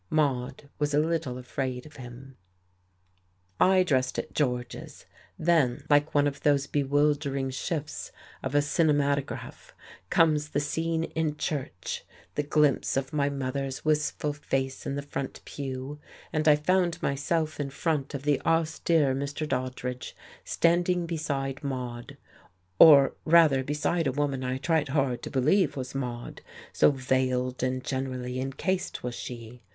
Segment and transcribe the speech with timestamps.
[0.09, 2.35] Maude was a little afraid of him....
[3.59, 5.05] I dressed at George's;
[5.37, 8.11] then, like one of those bewildering shifts
[8.41, 9.75] of a cinematograph,
[10.09, 12.03] comes the scene in church,
[12.33, 15.99] the glimpse of my mother's wistful face in the front pew;
[16.33, 19.47] and I found myself in front of the austere Mr.
[19.47, 22.17] Doddridge standing beside Maude
[22.79, 26.41] or rather beside a woman I tried hard to believe was Maude
[26.73, 29.61] so veiled and generally encased was she.